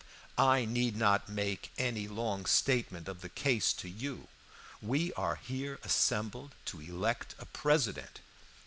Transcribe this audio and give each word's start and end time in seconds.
"I 0.39 0.65
need 0.65 0.97
not 0.97 1.29
make 1.29 1.69
any 1.77 2.07
long 2.07 2.47
statement 2.47 3.07
of 3.07 3.21
the 3.21 3.29
case 3.29 3.71
to 3.73 3.87
you. 3.87 4.29
We 4.81 5.13
are 5.13 5.35
here 5.35 5.77
assembled 5.83 6.55
to 6.65 6.81
elect 6.81 7.35
a 7.37 7.45
President. 7.45 8.19